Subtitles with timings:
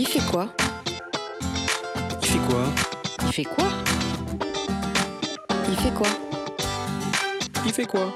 [0.00, 0.48] Il fait quoi
[2.22, 2.64] Il fait quoi
[3.26, 3.64] Il fait quoi
[5.66, 6.06] Il fait quoi
[7.66, 8.12] Il fait quoi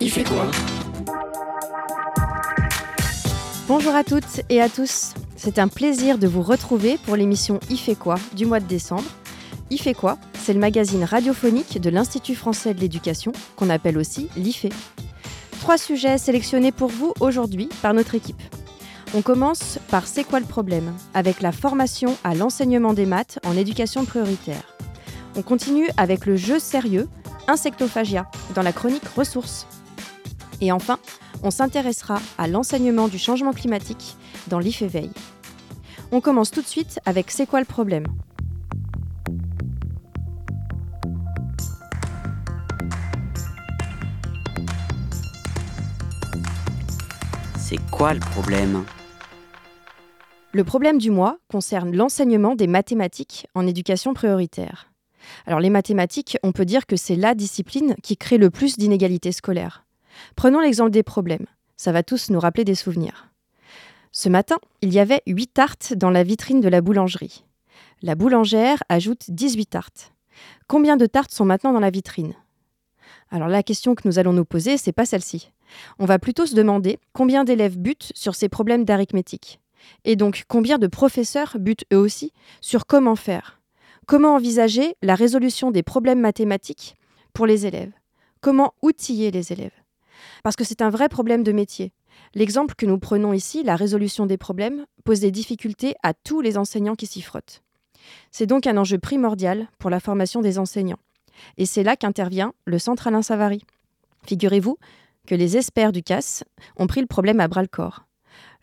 [0.00, 0.46] Il fait quoi
[3.68, 5.12] Bonjour à toutes et à tous.
[5.36, 9.04] C'est un plaisir de vous retrouver pour l'émission Il fait quoi du mois de décembre.
[9.68, 14.30] Il fait quoi C'est le magazine radiophonique de l'Institut français de l'éducation, qu'on appelle aussi
[14.38, 14.68] l'IFE.
[15.62, 18.42] Trois sujets sélectionnés pour vous aujourd'hui par notre équipe.
[19.14, 23.56] On commence par C'est quoi le problème avec la formation à l'enseignement des maths en
[23.56, 24.76] éducation prioritaire.
[25.36, 27.08] On continue avec le jeu sérieux
[27.46, 29.68] Insectophagia dans la chronique Ressources.
[30.60, 30.98] Et enfin,
[31.44, 34.16] on s'intéressera à l'enseignement du changement climatique
[34.48, 35.12] dans l'IFE Veille.
[36.10, 38.08] On commence tout de suite avec C'est quoi le problème
[47.72, 48.84] C'est quoi le problème?
[50.52, 54.92] Le problème du mois concerne l'enseignement des mathématiques en éducation prioritaire.
[55.46, 59.32] Alors les mathématiques, on peut dire que c'est la discipline qui crée le plus d'inégalités
[59.32, 59.86] scolaires.
[60.36, 61.46] Prenons l'exemple des problèmes.
[61.78, 63.30] Ça va tous nous rappeler des souvenirs.
[64.10, 67.46] Ce matin, il y avait 8 tartes dans la vitrine de la boulangerie.
[68.02, 70.12] La boulangère ajoute 18 tartes.
[70.66, 72.34] Combien de tartes sont maintenant dans la vitrine?
[73.32, 75.50] Alors la question que nous allons nous poser, c'est pas celle-ci.
[75.98, 79.58] On va plutôt se demander combien d'élèves butent sur ces problèmes d'arithmétique.
[80.04, 83.60] Et donc combien de professeurs butent eux aussi sur comment faire?
[84.06, 86.94] Comment envisager la résolution des problèmes mathématiques
[87.32, 87.92] pour les élèves?
[88.42, 89.72] Comment outiller les élèves?
[90.42, 91.92] Parce que c'est un vrai problème de métier.
[92.34, 96.58] L'exemple que nous prenons ici, la résolution des problèmes, pose des difficultés à tous les
[96.58, 97.62] enseignants qui s'y frottent.
[98.30, 100.98] C'est donc un enjeu primordial pour la formation des enseignants.
[101.58, 103.64] Et c'est là qu'intervient le Centre Alain Savary.
[104.26, 104.78] Figurez-vous
[105.26, 106.44] que les experts du CAS
[106.76, 108.04] ont pris le problème à bras-le-corps.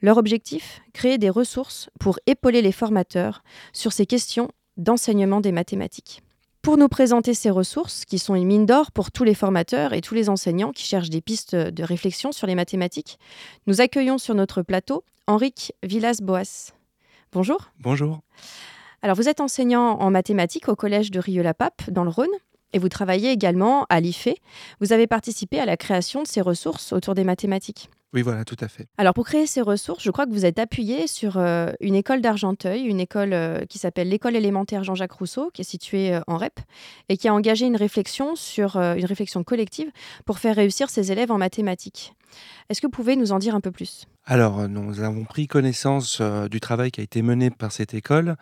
[0.01, 6.21] Leur objectif Créer des ressources pour épauler les formateurs sur ces questions d'enseignement des mathématiques.
[6.61, 10.01] Pour nous présenter ces ressources, qui sont une mine d'or pour tous les formateurs et
[10.01, 13.17] tous les enseignants qui cherchent des pistes de réflexion sur les mathématiques,
[13.65, 16.73] nous accueillons sur notre plateau Henrique Villas-Boas.
[17.31, 17.71] Bonjour.
[17.79, 18.19] Bonjour.
[19.01, 22.27] Alors, vous êtes enseignant en mathématiques au collège de Rieux-la-Pape, dans le Rhône,
[22.73, 24.29] et vous travaillez également à l'IFE.
[24.79, 27.89] Vous avez participé à la création de ces ressources autour des mathématiques.
[28.13, 28.87] Oui, voilà, tout à fait.
[28.97, 32.21] Alors pour créer ces ressources, je crois que vous êtes appuyé sur euh, une école
[32.21, 36.37] d'Argenteuil, une école euh, qui s'appelle l'école élémentaire Jean-Jacques Rousseau, qui est située euh, en
[36.37, 36.59] REP,
[37.09, 39.91] et qui a engagé une réflexion sur une réflexion collective
[40.25, 42.13] pour faire réussir ses élèves en mathématiques.
[42.69, 44.05] Est-ce que vous pouvez nous en dire un peu plus?
[44.25, 48.35] Alors, nous avons pris connaissance du travail qui a été mené par cette école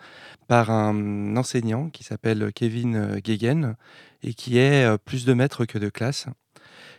[0.48, 3.76] par un enseignant qui s'appelle Kevin Guéguen
[4.24, 6.28] et qui est plus de maître que de classe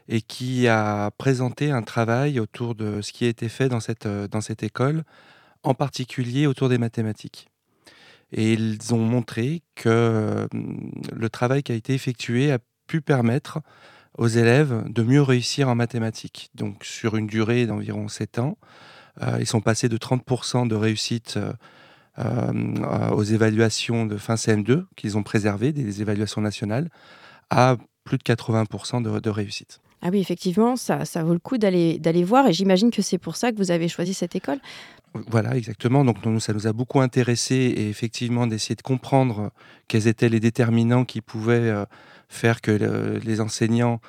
[0.09, 4.07] et qui a présenté un travail autour de ce qui a été fait dans cette,
[4.07, 4.27] euh,
[4.63, 5.05] école,
[5.63, 7.49] en particulier autour des mathématiques.
[8.33, 10.47] Et ils ont montré que euh,
[11.13, 13.61] le travail qui a été effectué a pu permettre
[14.17, 16.51] aux élèves de mieux réussir en mathématiques.
[16.55, 18.57] Donc sur une durée d'environ 7 ans,
[19.23, 21.39] euh, ils sont passés de 30% de réussite
[23.13, 26.91] aux évaluations de fin CM2 qu'ils ont préservées, des évaluations nationales,
[27.49, 29.81] à plus de 80% de, de réussite.
[30.01, 33.37] Ah oui, effectivement, ça, ça vaut le coup d'aller voir et j'imagine que c'est pour
[33.37, 34.59] ça que vous avez choisi cette école.
[35.15, 36.05] Voilà, exactement.
[36.05, 39.51] Donc, ça nous a beaucoup intéressé et effectivement d'essayer de comprendre
[39.89, 41.85] quels étaient les déterminants qui pouvaient euh,
[42.29, 44.01] faire que les enseignants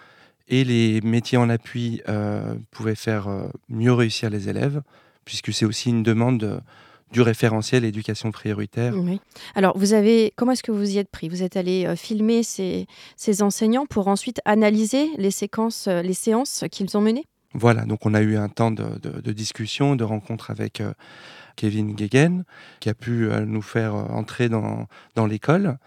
[0.47, 4.81] et les métiers en appui euh, pouvaient faire euh, mieux réussir les élèves,
[5.25, 6.61] puisque c'est aussi une demande
[7.11, 8.93] du référentiel éducation prioritaire.
[8.95, 9.19] Oui.
[9.55, 11.29] Alors, vous avez, comment est-ce que vous y êtes pris?
[11.29, 16.13] Vous êtes allé euh, filmer ces, ces, enseignants pour ensuite analyser les séquences, euh, les
[16.13, 17.25] séances qu'ils ont menées?
[17.53, 20.93] Voilà, donc on a eu un temps de, de, discussion, de rencontre avec euh,
[21.59, 22.43] Kevin Guéguen,
[22.79, 25.77] qui a pu nous faire entrer dans, dans l'école.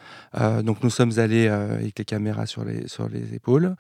[0.62, 3.75] donc nous sommes allés avec les caméras sur les, sur les épaules.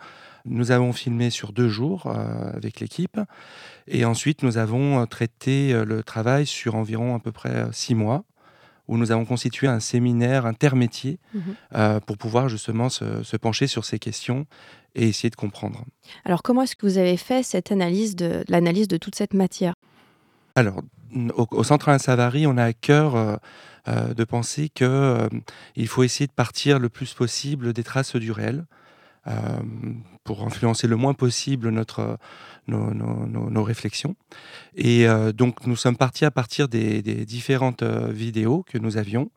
[0.44, 3.18] Nous avons filmé sur deux jours euh, avec l'équipe
[3.86, 7.94] et ensuite nous avons euh, traité euh, le travail sur environ à peu près six
[7.94, 8.24] mois
[8.88, 12.00] où nous avons constitué un séminaire intermétier mhm.
[12.00, 14.44] pour pouvoir justement se, pencher sur ces questions
[14.96, 15.84] et essayer de comprendre.
[16.24, 19.74] Alors comment est-ce que vous avez fait cette analyse de l'analyse de toute cette matière?
[20.56, 20.82] Alors
[21.34, 23.40] au, Centre Alain Savary, on a à cœur
[23.86, 28.64] de penser qu'il faut essayer de partir le plus possible des traces du réel.
[29.28, 29.60] Euh,
[30.24, 32.18] pour influencer le moins possible notre,
[32.66, 34.16] nos, réflexions.
[34.74, 39.30] Et euh, donc nous sommes partis à partir des, différentes euh, vidéos que nous avions,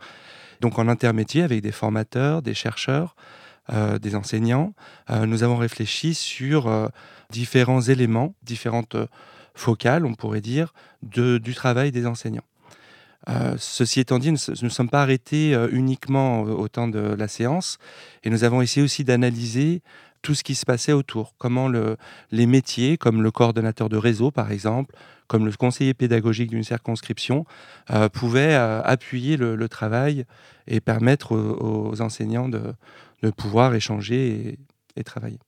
[0.62, 3.16] donc en intermédiaire avec des formateurs, des chercheurs,
[4.00, 4.76] des enseignants.
[5.10, 6.92] nous avons réfléchi sur
[7.32, 8.96] différents éléments, différentes
[9.56, 12.44] focale, on pourrait dire, du travail des enseignants.
[13.30, 17.28] Euh, ceci étant dit, nous ne sommes pas arrêtés euh, uniquement au temps de la
[17.28, 17.80] séance
[18.24, 19.82] et nous avons essayé aussi d'analyser
[20.22, 21.70] tout ce qui se passait autour, comment
[22.32, 24.96] les métiers, comme le coordonnateur de réseau par exemple,
[25.28, 27.46] comme le conseiller pédagogique d'une circonscription,
[27.92, 30.26] euh, pouvaient appuyer le, travail
[30.68, 32.74] et permettre aux, enseignants de,
[33.38, 34.58] pouvoir échanger
[34.96, 35.40] et travailler.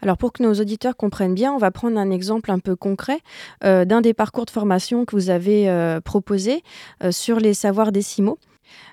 [0.00, 3.20] Alors pour que nos auditeurs comprennent bien, on va prendre un exemple un peu concret
[3.64, 6.62] euh, d'un des parcours de formation que vous avez euh, proposé
[7.02, 8.38] euh, sur les savoirs décimaux.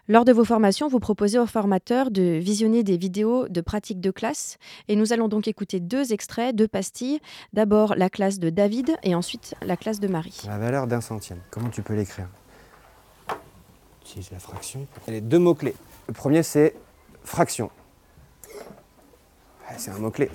[0.07, 4.11] Lors de vos formations, vous proposez aux formateurs de visionner des vidéos de pratique de
[4.11, 7.19] classe et nous allons donc écouter deux extraits, deux pastilles.
[7.53, 10.41] D'abord la classe de David et ensuite la classe de Marie.
[10.47, 12.27] La valeur d'un centième, comment tu peux l'écrire?
[14.01, 14.87] Utilise la fraction.
[15.07, 15.75] A deux mots-clés.
[16.07, 16.75] Le premier c'est
[17.23, 17.69] fraction.
[19.77, 20.29] C'est un mot-clé.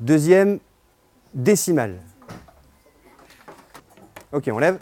[0.00, 0.60] Deuxième,
[1.34, 1.98] décimale.
[4.32, 4.78] Ok, on lève.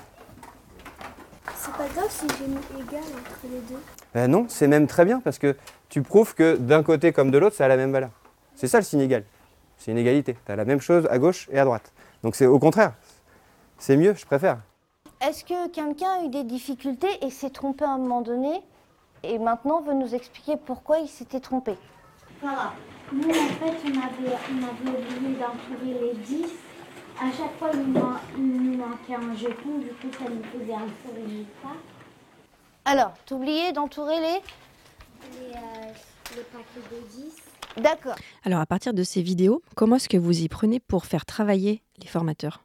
[1.57, 3.81] C'est pas grave si j'ai mis égal entre les deux.
[4.13, 5.57] Ben non, c'est même très bien parce que
[5.89, 8.11] tu prouves que d'un côté comme de l'autre, ça a la même valeur.
[8.55, 9.25] C'est ça le signe égal.
[9.79, 10.37] C'est une égalité.
[10.45, 11.93] Tu as la même chose à gauche et à droite.
[12.23, 12.95] Donc c'est au contraire.
[13.79, 14.59] C'est mieux, je préfère.
[15.21, 18.63] Est-ce que quelqu'un a eu des difficultés et s'est trompé à un moment donné
[19.23, 21.75] et maintenant veut nous expliquer pourquoi il s'était trompé
[22.41, 22.73] Voilà.
[23.13, 26.45] Nous, en fait, on avait, on avait oublié d'entourer les 10.
[27.19, 31.15] À chaque fois, il nous, manquait un jeton, du coup, ça nous faisait un faux
[31.15, 31.77] résultat.
[32.85, 34.41] Alors, t'oubliais d'entourer les?
[35.33, 35.93] Les, euh,
[36.37, 37.37] les paquets de 10.
[37.83, 38.17] D'accord.
[38.45, 41.83] Alors, à partir de ces vidéos, comment est-ce que vous y prenez pour faire travailler
[42.01, 42.65] les formateurs?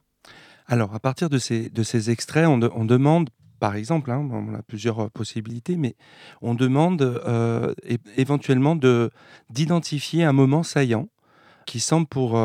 [0.66, 3.30] Alors, à partir de ces, de ces extraits, on, on demande
[3.62, 5.94] par exemple, hein, on a plusieurs possibilités, mais
[6.40, 7.22] on demande
[8.16, 8.76] éventuellement
[9.50, 11.08] d'identifier un moment saillant
[11.64, 12.36] qui semble pour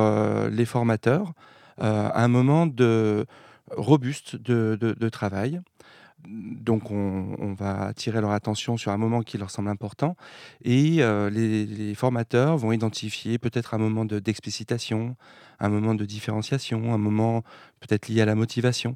[0.52, 1.34] les formateurs
[1.80, 3.26] un moment de,
[3.72, 5.60] robuste de travail
[6.28, 10.16] donc on, va attirer leur attention sur un moment qui leur semble important
[10.64, 15.16] et euh, les, formateurs vont identifier peut-être un moment d'explicitation,
[15.60, 17.44] un moment de différenciation, un moment
[17.80, 18.96] peut-être lié à la motivation.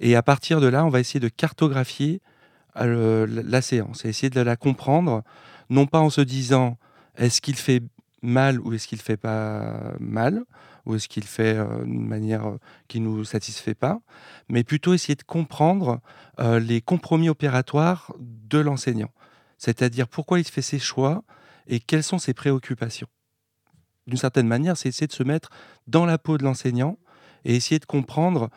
[0.00, 2.20] Et à partir de là, on va essayer de cartographier
[2.76, 5.22] euh, la séance et essayer de la comprendre,
[5.68, 6.78] non pas en se disant
[7.16, 7.82] est-ce qu'il fait
[8.22, 10.44] mal ou est-ce qu'il fait pas mal
[10.90, 12.58] ou est-ce qu'il fait euh, d'une manière euh,
[12.88, 14.00] qui nous satisfait pas,
[14.48, 16.00] mais plutôt essayer de comprendre
[16.40, 19.10] euh, les compromis opératoires de l'enseignant,
[19.56, 21.22] c'est-à-dire pourquoi il fait ses choix
[21.68, 23.06] et quelles sont ses préoccupations.
[24.06, 25.50] D'une certaine manière, c'est essayer de se mettre
[25.86, 26.98] dans la peau de l'enseignant
[27.44, 28.50] et essayer de comprendre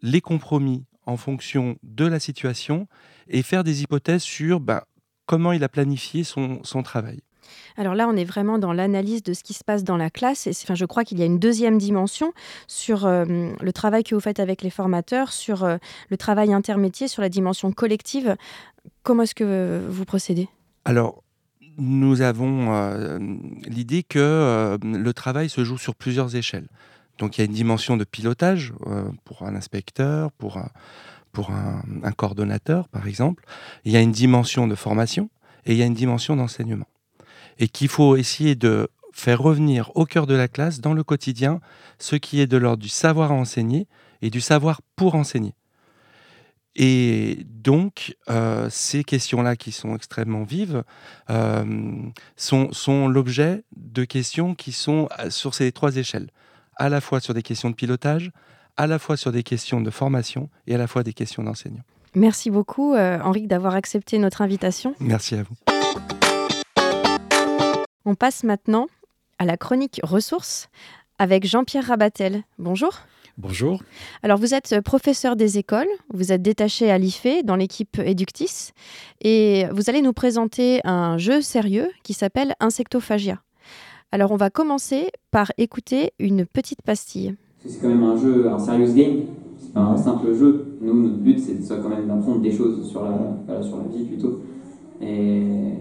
[0.00, 2.88] les compromis en fonction de la situation
[3.28, 4.80] et faire des hypothèses sur ben,
[5.26, 7.20] comment il a planifié son travail.
[7.76, 10.46] Alors là, on est vraiment dans l'analyse de ce qui se passe dans la classe.
[10.46, 12.32] Et enfin, je crois qu'il y a une deuxième dimension
[12.66, 13.24] sur euh,
[13.60, 15.76] le travail que vous faites avec les formateurs, sur euh,
[16.10, 18.36] le travail intermétier, sur la dimension collective.
[19.02, 20.48] Comment est-ce que vous procédez?
[20.84, 21.22] Alors,
[21.78, 23.18] nous avons euh,
[23.66, 26.68] l'idée que le travail se joue sur plusieurs échelles.
[27.18, 28.72] Donc il y a une dimension de pilotage
[29.24, 30.58] pour un inspecteur, pour
[31.34, 33.44] pour un, coordonnateur, par exemple.
[33.84, 35.28] Il y a une dimension de formation
[35.66, 36.86] et il y a une dimension d'enseignement
[37.58, 41.60] et qu'il faut essayer de faire revenir au cœur de la classe, dans le quotidien,
[41.98, 43.86] ce qui est de l'ordre du savoir à enseigner
[44.22, 45.54] et du savoir pour enseigner.
[46.76, 50.82] Et donc, euh, ces questions-là, qui sont extrêmement vives,
[51.30, 51.64] euh,
[52.36, 56.30] sont, sont l'objet de questions qui sont euh, sur ces trois échelles,
[56.76, 58.32] à la fois sur des questions de pilotage,
[58.76, 61.84] à la fois sur des questions de formation et à la fois des questions d'enseignant.
[62.16, 64.94] Merci beaucoup, Henri, d'avoir accepté notre invitation.
[65.00, 65.73] Merci à vous.
[68.06, 68.88] On passe maintenant
[69.38, 70.68] à la chronique ressources
[71.18, 72.42] avec Jean-Pierre Rabatel.
[72.58, 72.92] Bonjour.
[73.38, 73.82] Bonjour.
[74.22, 78.72] Alors vous êtes professeur des écoles, vous êtes détaché à l'IFE dans l'équipe Eductis
[79.22, 83.40] et vous allez nous présenter un jeu sérieux qui s'appelle Insectophagia.
[84.12, 87.34] Alors on va commencer par écouter une petite pastille.
[87.66, 89.22] C'est quand même un jeu, un serious game,
[89.58, 90.76] c'est pas un simple jeu.
[90.82, 94.42] Nous, notre but c'est quand même d'apprendre des choses sur la, sur la vie plutôt.
[95.00, 95.72] Et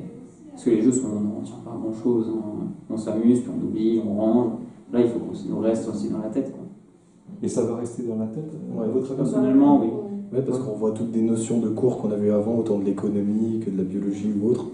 [0.53, 2.29] parce que les jeux, sont, on n'en retient pas grand-chose.
[2.29, 2.67] Hein.
[2.89, 4.51] On, s'amuse, puis on oublie, on range.
[4.91, 6.53] Là, il faut qu'on nous reste aussi dans la tête.
[7.41, 9.89] Et ça va rester dans la tête ouais, votre Personnellement, oui.
[10.31, 13.59] Ouais, parce qu'on voit toutes des notions de cours qu'on avait avant, autant de l'économie
[13.59, 14.67] que de la biologie ou autre.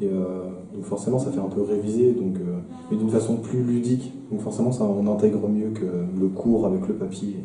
[0.00, 2.58] Et euh, donc forcément, ça fait un peu réviser, donc, euh,
[2.90, 4.12] mais d'une façon plus ludique.
[4.30, 7.36] Donc forcément, ça, on intègre mieux que le cours avec le papier.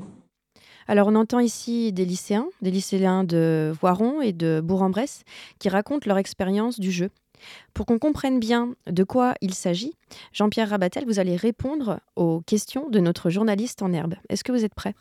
[0.87, 5.23] Alors on entend ici des lycéens, des lycéens de Voiron et de Bourg-en-Bresse,
[5.59, 7.09] qui racontent leur expérience du jeu.
[7.73, 9.93] Pour qu'on comprenne bien de quoi il s'agit,
[10.33, 14.15] Jean-Pierre Rabatel, vous allez répondre aux questions de notre journaliste en herbe.
[14.29, 14.95] Est-ce que vous êtes prêt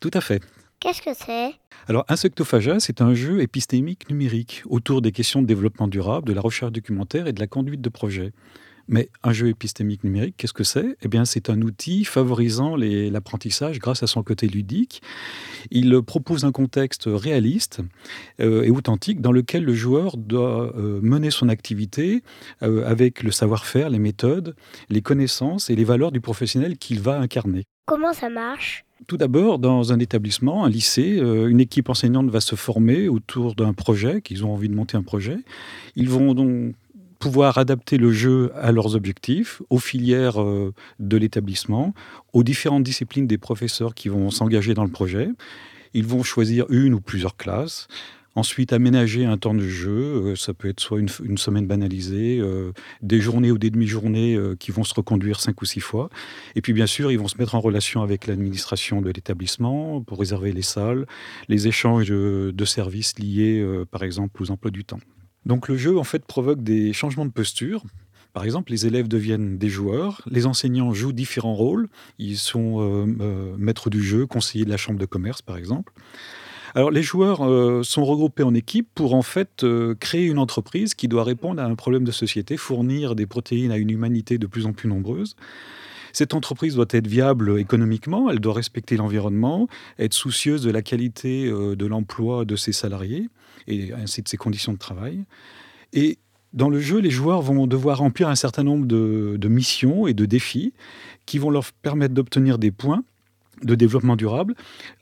[0.00, 0.42] Tout à fait.
[0.80, 1.54] Qu'est-ce que c'est?
[1.88, 6.42] Alors, Insectophagia, c'est un jeu épistémique numérique autour des questions de développement durable, de la
[6.42, 8.32] recherche documentaire et de la conduite de projet.
[8.86, 10.96] Mais un jeu épistémique numérique, qu'est-ce que c'est?
[11.02, 15.02] Eh bien, c'est un outil favorisant l'apprentissage grâce à son côté ludique.
[15.70, 17.80] Il propose un contexte réaliste
[18.40, 22.22] euh, et authentique dans lequel le joueur doit euh, mener son activité
[22.62, 24.54] euh, avec le savoir-faire, les méthodes,
[24.90, 27.64] les connaissances et les valeurs du professionnel qu'il va incarner.
[27.86, 28.84] Comment ça marche?
[29.06, 33.74] Tout d'abord, dans un établissement, un lycée, une équipe enseignante va se former autour d'un
[33.74, 35.36] projet, qu'ils ont envie de monter un projet.
[35.94, 36.74] Ils vont donc
[37.24, 41.94] pouvoir adapter le jeu à leurs objectifs, aux filières euh, de l'établissement,
[42.34, 45.30] aux différentes disciplines des professeurs qui vont s'engager dans le projet.
[45.94, 47.88] Ils vont choisir une ou plusieurs classes.
[48.34, 49.90] Ensuite, aménager un temps de jeu.
[50.32, 54.70] Euh, ça peut être soit une, semaine banalisée, euh, des journées ou des demi-journées qui
[54.70, 56.10] vont se reconduire cinq ou six fois.
[56.56, 60.18] Et puis, bien sûr, ils vont se mettre en relation avec l'administration de l'établissement pour
[60.18, 61.06] réserver les salles,
[61.48, 65.00] les échanges de services liés, par exemple, aux emplois du temps.
[65.46, 67.82] Donc le jeu en fait provoque des changements de posture.
[68.32, 71.88] Par exemple, les élèves deviennent des joueurs, les enseignants jouent différents rôles.
[72.18, 75.92] Ils sont euh, euh, maîtres du jeu, conseillers de la chambre de commerce, par exemple.
[76.74, 79.64] Alors les joueurs euh, sont regroupés en équipe pour en fait
[80.00, 83.76] créer une entreprise qui doit répondre à un problème de société, fournir des protéines à
[83.76, 85.36] une humanité de plus en plus nombreuse.
[86.12, 89.68] Cette entreprise doit être viable économiquement, elle doit respecter l'environnement,
[90.00, 93.28] être soucieuse de la qualité de l'emploi de ses salariés
[93.68, 95.24] et ainsi de ses conditions de travail.
[95.92, 96.18] Et
[96.52, 100.24] dans le jeu, les joueurs vont devoir remplir un certain nombre de, missions et de
[100.24, 100.72] défis
[101.26, 103.02] qui vont leur permettre d'obtenir des points
[103.62, 104.54] de développement durable,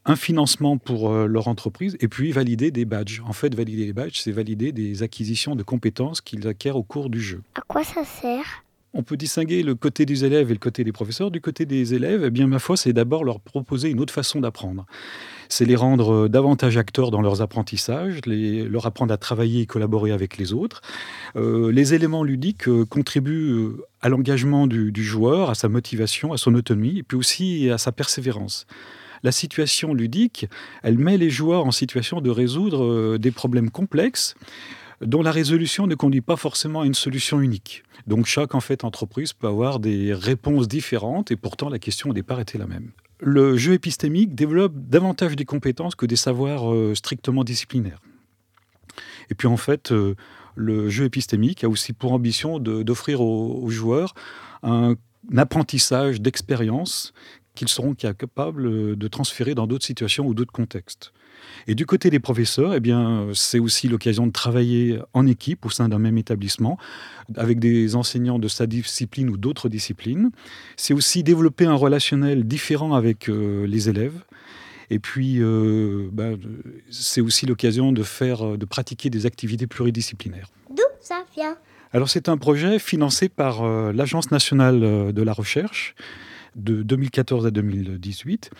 [0.05, 3.23] un financement pour euh, leur entreprise et puis valider des badges.
[3.27, 7.09] En fait, valider les badges, c'est valider des acquisitions de compétences qu'ils acquièrent au cours
[7.09, 7.43] du jeu.
[7.55, 8.63] À quoi ça sert?
[8.95, 11.31] On peut distinguer le côté des élèves et le côté des professeurs.
[11.31, 14.41] Du côté des élèves, eh bien, ma foi, c'est d'abord leur proposer une autre façon
[14.41, 14.85] d'apprendre.
[15.53, 19.67] C'est les rendre euh, davantage acteurs dans leurs apprentissages, les, leur apprendre à travailler et
[19.67, 20.81] collaborer avec les autres.
[21.37, 26.55] Euh, les éléments ludiques euh, contribuent à l'engagement du, joueur, à sa motivation, à son
[26.55, 28.67] autonomie, et puis aussi à sa persévérance
[29.25, 30.49] la situation ludique,
[30.83, 34.35] elle met les joueurs en situation de résoudre des problèmes complexes
[35.01, 37.85] dont la résolution ne conduit pas forcément à une solution unique.
[38.09, 42.13] Donc chaque en fait entreprise peut avoir des réponses différentes et pourtant la question au
[42.15, 42.91] départ était la même.
[43.25, 48.01] Le jeu épistémique développe davantage des compétences que des savoirs euh, strictement disciplinaires.
[49.31, 50.17] Et puis en fait, euh,
[50.57, 54.15] le jeu épistémique a aussi pour ambition d'offrir aux, joueurs
[54.65, 54.97] un
[55.37, 57.15] apprentissage d'expérience
[57.55, 61.13] qu'ils seront capables de transférer dans d'autres situations ou d'autres contextes.
[61.67, 65.71] Et du côté des professeurs, eh bien, c'est aussi l'occasion de travailler en équipe au
[65.71, 66.79] sein d'un même établissement,
[67.37, 70.31] avec des enseignants de sa discipline ou d'autres disciplines.
[70.77, 74.25] C'est aussi développer un relationnel différent avec euh, les élèves.
[74.91, 76.31] Et puis, euh, bah,
[76.91, 80.49] c'est aussi l'occasion de faire, de pratiquer des activités pluridisciplinaires.
[80.71, 81.57] D'où ça vient?
[81.93, 85.95] Alors, c'est un projet financé par euh, l'Agence nationale de la recherche
[86.57, 88.51] de 2014 à 2018.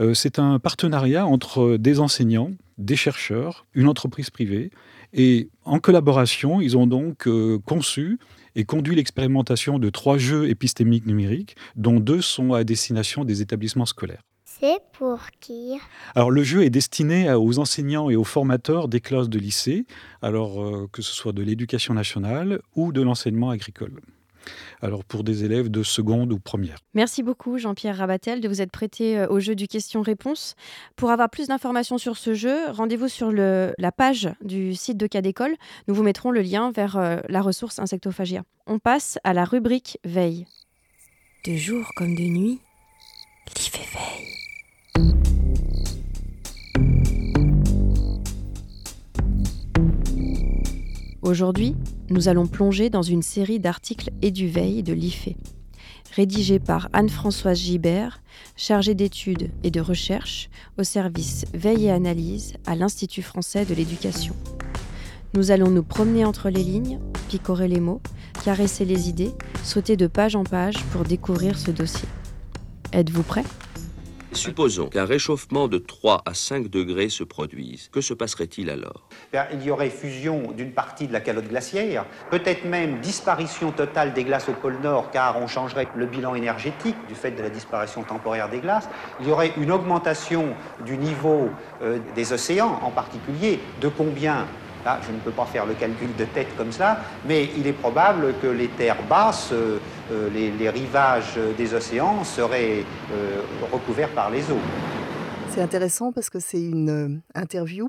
[0.00, 4.70] Euh, c'est un partenariat entre des enseignants, des chercheurs, une entreprise privée.
[5.12, 8.18] Et en collaboration, ils ont donc euh, conçu
[8.54, 13.86] et conduit l'expérimentation de trois jeux épistémiques numériques, dont deux sont à destination des établissements
[13.86, 14.22] scolaires.
[14.44, 15.76] C'est pour qui?
[16.14, 19.84] Alors le jeu est destiné aux enseignants et aux formateurs des classes de lycée,
[20.22, 24.00] alors euh, que ce soit de l'éducation nationale ou de l'enseignement agricole
[24.82, 26.78] alors pour des élèves de seconde ou première.
[26.94, 30.54] Merci beaucoup Jean-Pierre Rabatel de vous être prêté euh, au jeu du question-réponse.
[30.96, 35.22] Pour avoir plus d'informations sur ce jeu, rendez-vous sur la page du site de Cas
[35.22, 35.54] d'école.
[35.88, 38.42] Nous vous mettrons le lien vers euh, la ressource insectophagia.
[38.66, 40.46] On passe à la rubrique veille.
[41.44, 42.60] De jour comme de nuit,
[43.56, 44.36] l'IFE veille.
[51.22, 51.74] Aujourd'hui,
[52.10, 55.30] nous allons plonger dans une série d'articles et du veille de l'IFE,
[56.14, 58.22] rédigés par Anne-Françoise Gibert,
[58.56, 60.48] chargée d'études et de recherche
[60.78, 64.34] au service Veille et Analyse à l'Institut français de l'éducation.
[65.34, 68.00] Nous allons nous promener entre les lignes, picorer les mots,
[68.44, 69.32] caresser les idées,
[69.62, 72.08] sauter de page en page pour découvrir ce dossier.
[72.92, 73.44] Êtes-vous prêts?
[74.36, 77.88] Supposons qu'un réchauffement de 3 à 5 degrés se produise.
[77.90, 79.08] Que se passerait-il alors?
[79.52, 84.24] Il y aurait fusion d'une partie de la calotte glaciaire, peut-être même disparition totale des
[84.24, 88.02] glaces au pôle Nord, car on changerait le bilan énergétique du fait de la disparition
[88.02, 88.88] temporaire des glaces.
[89.20, 91.48] Il y aurait une augmentation du niveau
[91.82, 94.46] euh, des océans, en particulier, de combien?
[95.04, 98.34] Je ne peux pas faire le calcul de tête comme ça, mais il est probable
[98.40, 99.78] que les terres basses, euh,
[100.10, 104.60] euh, les, rivages des océans seraient euh, recouverts par les eaux.
[105.50, 107.88] C'est intéressant parce que c'est une interview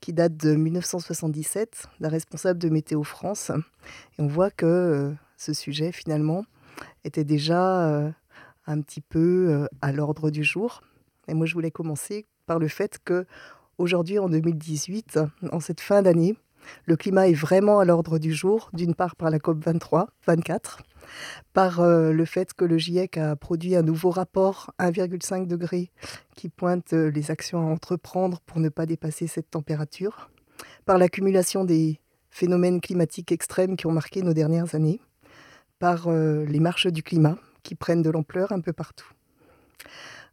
[0.00, 3.50] qui date de 1977 d'un responsable de Météo France.
[4.18, 6.44] Et on voit que ce sujet, finalement,
[7.04, 8.12] était déjà
[8.66, 10.80] un petit peu à l'ordre du jour.
[11.28, 13.26] Et moi, je voulais commencer par le fait que
[13.78, 16.36] aujourd'hui, en 2018, en cette fin d'année,
[16.86, 20.82] le climat est vraiment à l'ordre du jour, d'une part par la COP 23, 24,
[21.52, 25.90] par euh, le fait que le GIEC a produit un nouveau rapport 1,5 degré
[26.36, 30.30] qui pointe euh, les actions à entreprendre pour ne pas dépasser cette température,
[30.84, 35.00] par l'accumulation des phénomènes climatiques extrêmes qui ont marqué nos dernières années,
[35.78, 39.10] par euh, les marches du climat qui prennent de l'ampleur un peu partout.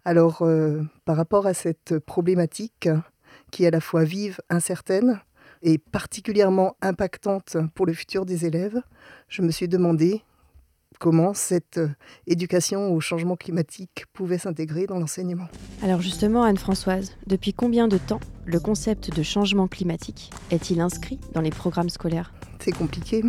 [0.06, 0.48] Alors,
[1.06, 2.88] par rapport à cette problématique,
[3.52, 5.20] qui est à la fois vive, incertaine
[5.62, 8.82] et particulièrement impactante pour le futur des élèves,
[9.28, 10.24] je me suis demandé
[11.00, 11.90] comment cette euh,
[12.28, 15.48] éducation au changement climatique pouvait s'intégrer dans l'enseignement.
[15.82, 21.42] Alors justement, Anne-Françoise, depuis combien de temps le concept de changement climatique est-il inscrit dans
[21.42, 22.34] les programmes scolaires?
[22.60, 23.24] C'est compliqué.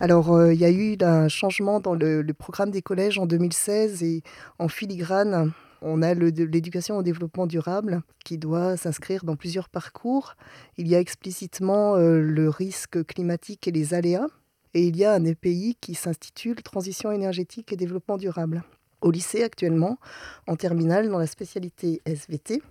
[0.00, 4.02] Alors, euh, il y a eu un changement dans le, programme des collèges en 2016
[4.02, 4.22] et
[4.58, 5.52] en filigrane,
[5.82, 10.34] on a l'éducation au développement durable qui doit s'inscrire dans plusieurs parcours.
[10.78, 14.26] Il y a explicitement euh, le risque climatique et les aléas.
[14.74, 18.62] Et il y a un EPI qui s'intitule Transition énergétique et développement durable.
[19.00, 19.98] Au lycée actuellement,
[20.46, 22.62] en terminale, dans la spécialité SVT,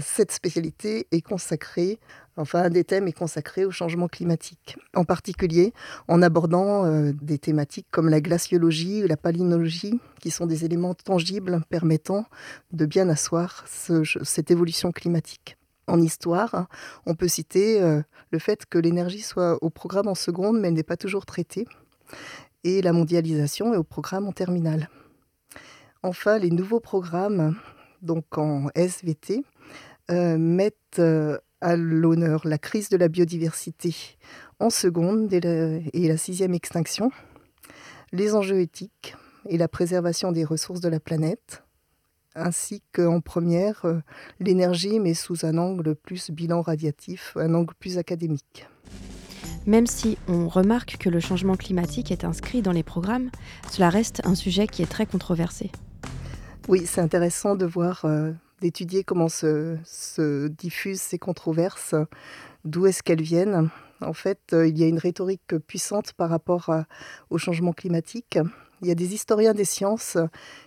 [0.00, 1.98] cette spécialité est consacrée,
[2.36, 5.72] enfin un des thèmes est consacré au changement climatique, en particulier
[6.08, 10.94] en abordant euh, des thématiques comme la glaciologie ou la palynologie, qui sont des éléments
[10.94, 12.26] tangibles permettant
[12.72, 15.56] de bien asseoir cette évolution climatique.
[15.88, 16.66] En histoire,
[17.06, 18.02] on peut citer euh,
[18.32, 21.66] le fait que l'énergie soit au programme en seconde, mais elle n'est pas toujours traitée,
[22.64, 24.88] et la mondialisation est au programme en terminale.
[26.02, 27.56] Enfin, les nouveaux programmes,
[28.02, 29.44] donc en SVT,
[30.10, 33.94] euh, mettent euh, à l'honneur la crise de la biodiversité
[34.58, 37.10] en seconde et la sixième extinction,
[38.12, 39.14] les enjeux éthiques
[39.48, 41.62] et la préservation des ressources de la planète,
[42.36, 44.00] ainsi qu'en première, euh,
[44.38, 48.66] l'énergie, mais sous un angle plus bilan radiatif, un angle plus académique.
[49.66, 53.30] Même si on remarque que le changement climatique est inscrit dans les programmes,
[53.70, 55.72] cela reste un sujet qui est très controversé.
[56.68, 58.06] Oui, c'est intéressant de voir
[58.60, 61.94] d'étudier comment se, diffusent ces controverses,
[62.64, 63.70] d'où est-ce qu'elles viennent.
[64.00, 66.70] En fait, euh, il y a une rhétorique puissante par rapport
[67.30, 68.38] au changement climatique.
[68.82, 70.18] Il y a des historiens des sciences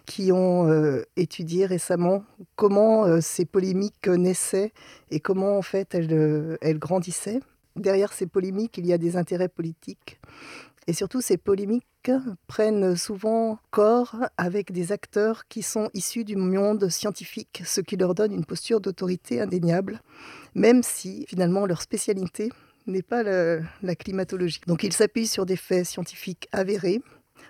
[0.05, 2.23] qui ont euh, étudié récemment
[2.55, 4.73] comment euh, ces polémiques naissaient
[5.11, 7.39] et comment en fait elles grandissaient.
[7.75, 10.19] Derrière ces polémiques, il y a des intérêts politiques.
[10.87, 11.85] Et surtout, ces polémiques
[12.47, 18.15] prennent souvent corps avec des acteurs qui sont issus du monde scientifique, ce qui leur
[18.15, 20.01] donne une posture d'autorité indéniable,
[20.55, 22.49] même si finalement leur spécialité
[22.87, 24.61] n'est pas la, climatologie.
[24.65, 27.01] Donc ils s'appuient sur des faits scientifiques avérés,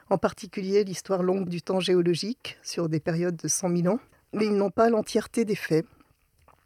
[0.10, 3.99] en particulier l'histoire longue du temps géologique sur des périodes de 100 000 ans,
[4.34, 5.86] mais ils n'ont pas l'entièreté des faits,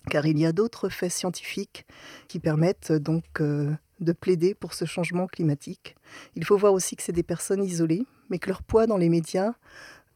[0.09, 1.85] car il y a d'autres faits scientifiques
[2.27, 5.95] qui permettent donc euh, de plaider pour ce changement climatique.
[6.35, 9.09] Il faut voir aussi que c'est des personnes isolées, mais que leur poids dans les
[9.09, 9.53] médias,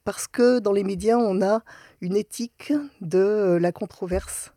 [0.04, 1.62] parce que dans les médias, on a
[2.02, 4.54] une éthique de euh, la controverse.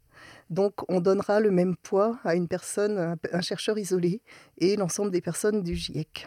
[0.49, 4.21] Donc on donnera le même poids à une personne, un chercheur isolé,
[4.59, 6.27] et l'ensemble des personnes du GIEC.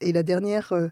[0.00, 0.88] Et la dernière euh,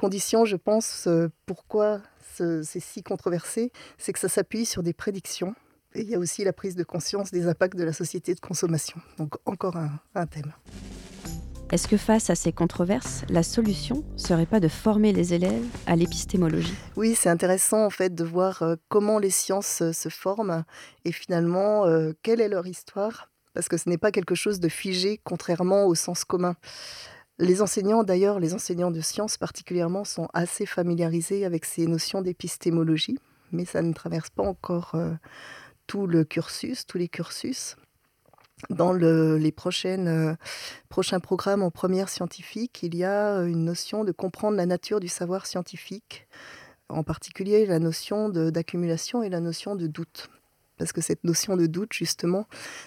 [0.00, 2.00] condition, je pense, euh, pourquoi
[2.32, 5.54] c'est si controversé, c'est que ça s'appuie sur des prédictions.
[5.94, 8.40] Et il y a aussi la prise de conscience des impacts de la société de
[8.40, 8.98] consommation.
[9.18, 10.54] Donc encore un, thème.
[11.70, 15.96] Est-ce que face à ces controverses, la solution serait pas de former les élèves à
[15.96, 16.74] l'épistémologie?
[16.96, 20.64] Oui, c'est intéressant en fait de voir euh, comment les sciences euh, se forment
[21.04, 21.84] et finalement
[22.22, 25.94] quelle est leur histoire, parce que ce n'est pas quelque chose de figé contrairement au
[25.94, 26.56] sens commun.
[27.40, 33.18] Les enseignants, d'ailleurs, les enseignants de sciences particulièrement, sont assez familiarisés avec ces notions d'épistémologie,
[33.50, 34.94] mais ça ne traverse pas encore
[35.86, 37.76] tout le cursus, tous les cursus.
[38.68, 39.54] Dans les
[39.86, 40.36] euh,
[40.88, 45.08] prochains programmes en première scientifique, il y a une notion de comprendre la nature du
[45.08, 46.28] savoir scientifique,
[46.88, 50.28] en particulier la notion d'accumulation et la notion de doute.
[50.80, 52.46] Parce que cette notion de doute, justement,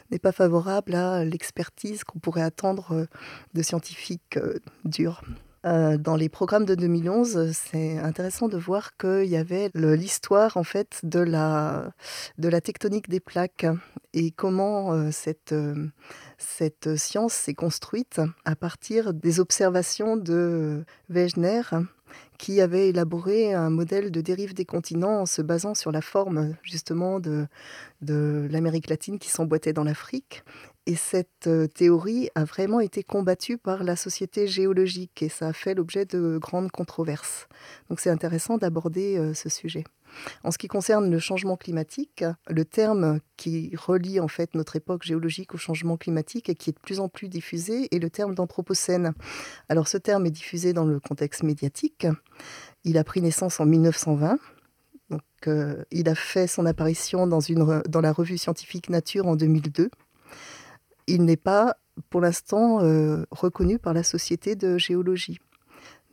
[0.09, 3.05] n'est pas favorable à l'expertise qu'on pourrait attendre euh,
[3.53, 5.21] de scientifiques euh, durs.
[5.67, 10.63] Euh, dans les programmes de 2011, c'est intéressant de voir qu'il y avait l'histoire en
[10.63, 11.93] fait de la,
[12.39, 13.67] de la tectonique des plaques
[14.13, 15.55] et comment cette,
[16.37, 21.61] cette science s'est construite à partir des observations de Wegener
[22.37, 26.55] qui avait élaboré un modèle de dérive des continents en se basant sur la forme
[26.63, 27.47] justement de,
[28.01, 30.43] de l'Amérique latine qui s'emboîtait dans l'Afrique.
[30.85, 35.75] Et cette théorie a vraiment été combattue par la société géologique et ça a fait
[35.75, 37.47] l'objet de grandes controverses.
[37.89, 39.85] Donc c'est intéressant d'aborder ce sujet.
[40.43, 45.03] En ce qui concerne le changement climatique, le terme qui relie en fait notre époque
[45.03, 48.35] géologique au changement climatique et qui est de plus en plus diffusé est le terme
[48.35, 49.13] d'anthropocène.
[49.69, 52.07] Alors ce terme est diffusé dans le contexte médiatique.
[52.83, 54.37] Il a pris naissance en 1920.
[55.09, 55.21] Donc,
[55.91, 59.89] il a fait son apparition dans, une, dans la revue scientifique Nature en 2002
[61.07, 61.77] il n'est pas
[62.09, 65.39] pour l'instant euh, reconnu par la Société de géologie.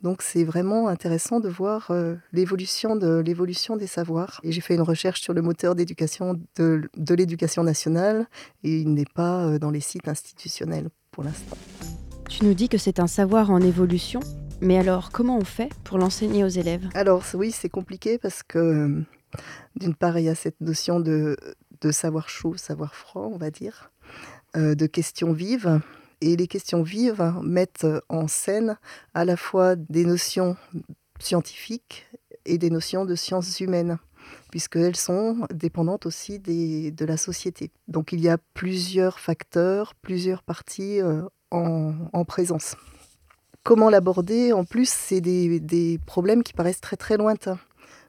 [0.01, 4.39] Donc c'est vraiment intéressant de voir euh, l'évolution de l'évolution des savoirs.
[4.43, 8.27] Et j'ai fait une recherche sur le moteur d'éducation de, l'éducation nationale
[8.63, 11.57] et il n'est pas euh, dans les sites institutionnels pour l'instant.
[12.29, 14.21] Tu nous dis que c'est un savoir en évolution,
[14.59, 16.89] mais alors comment on fait pour l'enseigner aux élèves?
[16.95, 19.03] Alors oui, c'est compliqué parce que
[19.75, 21.37] d'une part il y a cette notion de,
[21.81, 23.91] de savoir chaud, savoir froid, on va dire.
[24.57, 25.79] Euh, de questions vives.
[26.19, 28.77] Et les questions vives mettent en scène
[29.13, 30.57] à la fois des notions
[31.19, 32.05] scientifiques
[32.45, 33.97] et des notions de sciences humaines,
[34.51, 37.71] puisqu'elles sont dépendantes aussi de la société.
[37.87, 42.75] Donc il y a plusieurs facteurs, plusieurs parties euh, en, présence.
[43.63, 44.51] Comment l'aborder?
[44.51, 47.59] En plus, c'est des problèmes qui paraissent très très lointains.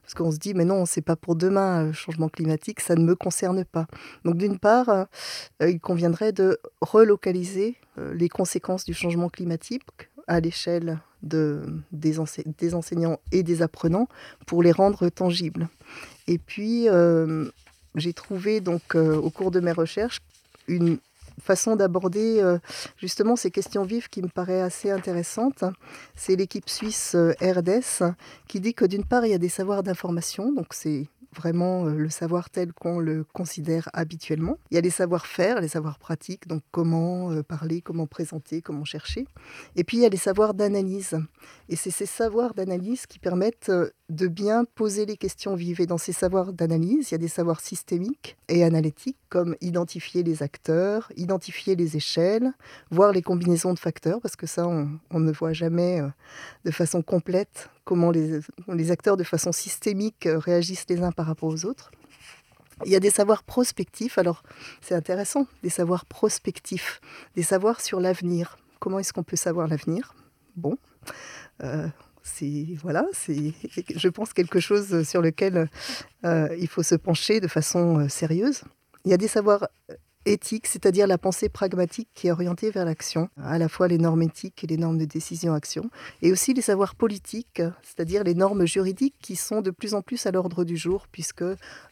[0.03, 2.95] Parce qu'on se dit, mais non, c'est pas pour demain, le euh, changement climatique, ça
[2.95, 3.87] ne me concerne pas.
[4.25, 5.05] Donc d'une part, euh,
[5.61, 9.83] il conviendrait de relocaliser euh, les conséquences du changement climatique
[10.27, 14.09] à l'échelle de, des, enseignants et des apprenants
[14.45, 15.69] pour les rendre tangibles.
[16.27, 16.87] Et puis,
[17.95, 20.19] j'ai trouvé donc au cours de mes recherches
[20.67, 20.99] une
[21.41, 22.57] façon d'aborder euh,
[22.97, 25.63] justement ces questions vives qui me paraît assez intéressante.
[26.15, 28.03] C'est l'équipe suisse euh, RDS
[28.47, 31.95] qui dit que d'une part, il y a des savoirs d'information, donc c'est vraiment euh,
[31.95, 34.57] le savoir tel qu'on le considère habituellement.
[34.71, 38.85] Il y a les savoir-faire, les savoirs pratiques, donc comment euh, parler, comment présenter, comment
[38.85, 39.27] chercher.
[39.75, 41.17] Et puis il y a les savoirs d'analyse.
[41.69, 45.81] Et c'est ces savoirs d'analyse qui permettent euh, de bien poser les questions vives.
[45.81, 50.23] Et dans ces savoirs d'analyse, il y a des savoirs systémiques et analytiques, comme identifier
[50.23, 52.53] les acteurs, identifier les échelles,
[52.91, 56.01] voir les combinaisons de facteurs, parce que ça, on, on ne voit jamais
[56.65, 61.25] de façon complète comment les, les, acteurs de façon systémique euh, réagissent les uns par
[61.25, 61.91] rapport aux autres.
[62.85, 64.43] Il y a des savoirs prospectifs, alors
[64.81, 67.01] c'est intéressant, des savoirs prospectifs,
[67.35, 68.57] des savoirs sur l'avenir.
[68.79, 70.15] Comment est-ce qu'on peut savoir l'avenir?
[70.55, 70.77] Bon,
[71.63, 71.87] euh,
[72.23, 73.53] c'est voilà, c'est
[73.95, 75.69] je pense quelque chose sur lequel
[76.25, 78.63] euh, il faut se pencher de façon sérieuse.
[79.05, 79.67] Il y a des savoirs
[80.25, 84.21] éthique, c'est-à-dire la pensée pragmatique qui est orientée vers l'action, à la fois les normes
[84.21, 85.89] éthiques et les normes de décision-action,
[86.21, 90.25] et aussi les savoirs politiques, c'est-à-dire les normes juridiques qui sont de plus en plus
[90.25, 91.43] à l'ordre du jour, puisque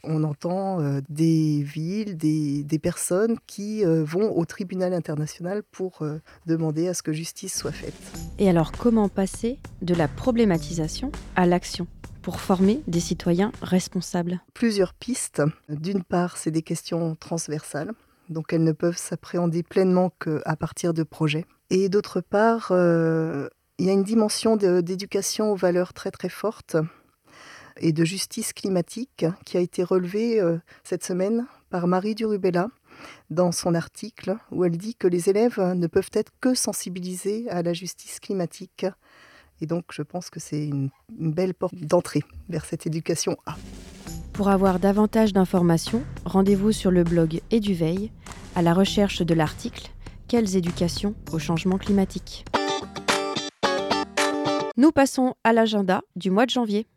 [0.04, 6.18] on entend euh, des villes, des, personnes qui euh, vont au tribunal international pour euh,
[6.46, 7.94] demander à ce que justice soit faite.
[8.38, 11.86] Et alors, comment passer de la problématisation à l'action
[12.22, 14.40] pour former des citoyens responsables?
[14.54, 15.42] Plusieurs pistes.
[15.68, 17.92] D'une part, c'est des questions transversales
[18.28, 21.46] donc elles ne peuvent s'appréhender pleinement qu'à partir de projets.
[21.70, 26.76] Et d'autre part, euh, il y a une dimension d'éducation aux valeurs très très forte
[27.78, 32.68] et de justice climatique qui a été relevée euh, cette semaine par Marie Durubella
[33.30, 37.62] dans son article où elle dit que les élèves ne peuvent être que sensibilisés à
[37.62, 38.86] la justice climatique.
[39.60, 43.56] Et donc je pense que c'est une, une belle porte d'entrée vers cette éducation A.
[44.42, 48.10] Pour avoir davantage d'informations, rendez-vous sur le blog Eduveille
[48.56, 49.92] à la recherche de l'article
[50.26, 52.44] Quelles éducations au changement climatique?
[54.76, 56.88] Nous passons à l'agenda du mois de janvier.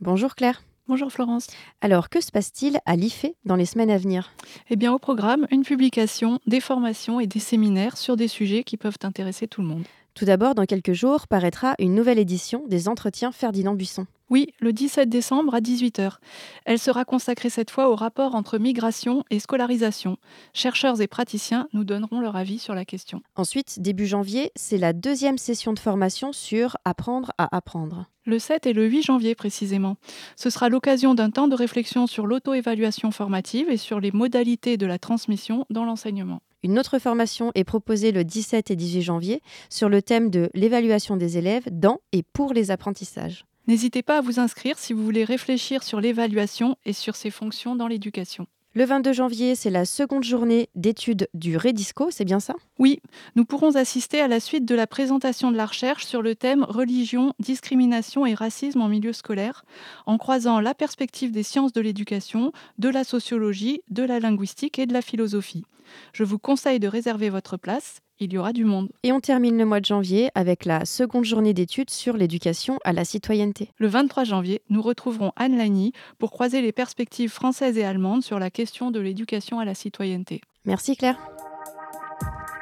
[0.00, 0.62] Bonjour Claire.
[0.86, 1.48] Bonjour Florence.
[1.80, 4.30] Alors, que se passe-t-il à l'IFE dans les semaines à venir?
[4.70, 8.76] Eh bien, au programme, une publication, des formations et des séminaires sur des sujets qui
[8.76, 9.86] peuvent intéresser tout le monde.
[10.14, 14.06] Tout d'abord, dans quelques jours, paraîtra une nouvelle édition des Entretiens Ferdinand Buisson.
[14.28, 16.16] Oui, le 17 décembre à 18h.
[16.64, 20.16] Elle sera consacrée cette fois au rapport entre migration et scolarisation.
[20.54, 23.22] Chercheurs et praticiens nous donneront leur avis sur la question.
[23.36, 28.06] Ensuite, début janvier, c'est la deuxième session de formation sur Apprendre à apprendre.
[28.24, 29.96] Le 7 et le 8 janvier précisément.
[30.36, 34.86] Ce sera l'occasion d'un temps de réflexion sur l'auto-évaluation formative et sur les modalités de
[34.86, 36.40] la transmission dans l'enseignement.
[36.64, 41.16] Une autre formation est proposée le 17 et 18 janvier sur le thème de l'évaluation
[41.16, 43.44] des élèves dans et pour les apprentissages.
[43.66, 47.74] N'hésitez pas à vous inscrire si vous voulez réfléchir sur l'évaluation et sur ses fonctions
[47.74, 48.46] dans l'éducation.
[48.74, 52.54] Le 22 janvier, c'est la seconde journée d'études du Redisco, c'est bien ça?
[52.78, 53.00] Oui,
[53.36, 56.64] nous pourrons assister à la suite de la présentation de la recherche sur le thème
[56.66, 59.66] Religion, discrimination et racisme en milieu scolaire,
[60.06, 64.86] en croisant la perspective des sciences de l'éducation, de la sociologie, de la linguistique et
[64.86, 65.66] de la philosophie.
[66.14, 68.88] Je vous conseille de réserver votre place il y aura du monde.
[69.02, 72.92] Et on termine le mois de janvier avec la seconde journée d'études sur l'éducation à
[72.92, 73.70] la citoyenneté.
[73.78, 78.38] Le 23 janvier, nous retrouverons Anne Lagny pour croiser les perspectives françaises et allemandes sur
[78.38, 80.40] la question de l'éducation à la citoyenneté.
[80.64, 81.18] Merci Claire.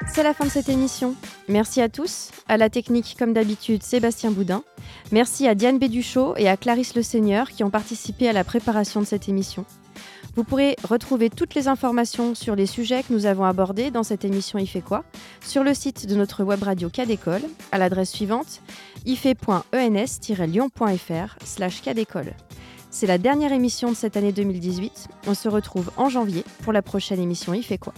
[0.07, 1.15] C'est la fin de cette émission.
[1.47, 2.31] Merci à tous.
[2.47, 4.63] À la technique, comme d'habitude, Sébastien Boudin.
[5.11, 8.99] Merci à Diane Béduchot et à Clarisse Le Seigneur qui ont participé à la préparation
[8.99, 9.65] de cette émission.
[10.35, 14.23] Vous pourrez retrouver toutes les informations sur les sujets que nous avons abordés dans cette
[14.23, 15.03] émission Il fait quoi
[15.43, 17.41] sur le site de notre web radio Cadécole
[17.71, 18.61] à l'adresse suivante
[19.05, 22.33] ife.ens-lyon.fr slash cadécole.
[22.89, 25.09] C'est la dernière émission de cette année 2018.
[25.27, 27.93] On se retrouve en janvier pour la prochaine émission Il fait quoi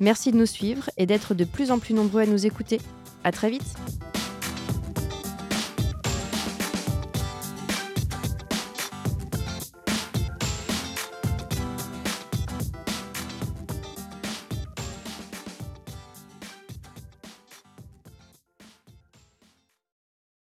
[0.00, 2.80] Merci de nous suivre et d'être de plus en plus nombreux à nous écouter.
[3.24, 3.74] À très vite